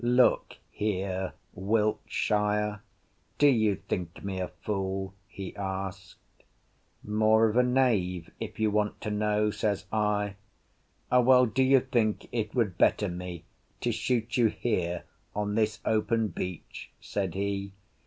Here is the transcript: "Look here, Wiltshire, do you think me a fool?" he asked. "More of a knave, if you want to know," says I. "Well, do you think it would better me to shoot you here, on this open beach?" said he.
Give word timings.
"Look 0.03 0.55
here, 0.71 1.33
Wiltshire, 1.53 2.81
do 3.37 3.45
you 3.47 3.75
think 3.87 4.23
me 4.23 4.39
a 4.39 4.47
fool?" 4.47 5.13
he 5.27 5.55
asked. 5.55 6.17
"More 7.03 7.47
of 7.47 7.55
a 7.55 7.61
knave, 7.61 8.31
if 8.39 8.59
you 8.59 8.71
want 8.71 8.99
to 9.01 9.11
know," 9.11 9.51
says 9.51 9.85
I. 9.93 10.37
"Well, 11.11 11.45
do 11.45 11.61
you 11.61 11.81
think 11.81 12.27
it 12.31 12.55
would 12.55 12.79
better 12.79 13.09
me 13.09 13.45
to 13.81 13.91
shoot 13.91 14.37
you 14.37 14.47
here, 14.47 15.03
on 15.35 15.53
this 15.53 15.79
open 15.85 16.29
beach?" 16.29 16.89
said 16.99 17.35
he. 17.35 17.71